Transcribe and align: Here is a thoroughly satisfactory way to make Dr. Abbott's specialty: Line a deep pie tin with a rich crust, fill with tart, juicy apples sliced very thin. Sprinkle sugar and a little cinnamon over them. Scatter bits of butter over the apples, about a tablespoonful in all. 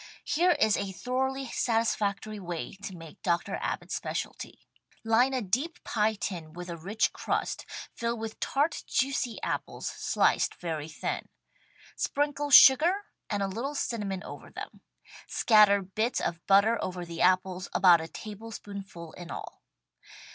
Here 0.25 0.53
is 0.53 0.77
a 0.77 0.91
thoroughly 0.91 1.45
satisfactory 1.47 2.39
way 2.39 2.71
to 2.73 2.95
make 2.97 3.21
Dr. 3.21 3.59
Abbott's 3.61 3.93
specialty: 3.93 4.57
Line 5.03 5.31
a 5.31 5.43
deep 5.43 5.83
pie 5.83 6.15
tin 6.15 6.53
with 6.53 6.71
a 6.71 6.75
rich 6.75 7.13
crust, 7.13 7.67
fill 7.93 8.17
with 8.17 8.39
tart, 8.39 8.83
juicy 8.87 9.39
apples 9.43 9.87
sliced 9.87 10.55
very 10.55 10.89
thin. 10.89 11.29
Sprinkle 11.95 12.49
sugar 12.49 13.03
and 13.29 13.43
a 13.43 13.47
little 13.47 13.75
cinnamon 13.75 14.23
over 14.23 14.49
them. 14.49 14.81
Scatter 15.27 15.83
bits 15.83 16.19
of 16.19 16.43
butter 16.47 16.83
over 16.83 17.05
the 17.05 17.21
apples, 17.21 17.69
about 17.71 18.01
a 18.01 18.07
tablespoonful 18.07 19.11
in 19.13 19.29
all. 19.29 19.61